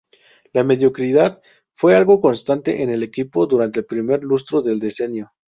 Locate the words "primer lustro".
3.85-4.63